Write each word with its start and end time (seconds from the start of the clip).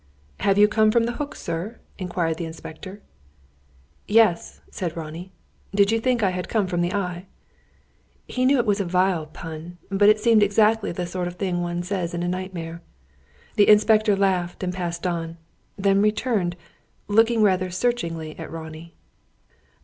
"Have 0.39 0.57
you 0.57 0.67
come 0.67 0.89
from 0.89 1.03
the 1.03 1.11
Hook, 1.11 1.35
sir?" 1.35 1.77
inquired 1.99 2.37
the 2.37 2.45
inspector. 2.45 3.03
"Yes," 4.07 4.59
said 4.71 4.97
Ronnie. 4.97 5.31
"Did 5.75 5.91
you 5.91 5.99
think 5.99 6.23
I 6.23 6.31
had 6.31 6.49
come 6.49 6.65
from 6.65 6.81
the 6.81 6.91
Eye?" 6.91 7.27
He 8.27 8.43
knew 8.45 8.57
it 8.57 8.65
was 8.65 8.81
a 8.81 8.83
vile 8.83 9.27
pun, 9.27 9.77
but 9.91 10.09
it 10.09 10.19
seemed 10.19 10.41
exactly 10.41 10.91
the 10.91 11.05
sort 11.05 11.27
of 11.27 11.35
thing 11.35 11.61
one 11.61 11.83
says 11.83 12.15
in 12.15 12.23
a 12.23 12.27
nightmare. 12.27 12.81
The 13.57 13.69
inspector 13.69 14.15
laughed, 14.15 14.63
and 14.63 14.73
passed 14.73 15.05
on; 15.05 15.37
then 15.77 16.01
returned, 16.01 16.55
looking 17.07 17.43
rather 17.43 17.69
searchingly 17.69 18.35
at 18.39 18.49
Ronnie. 18.49 18.95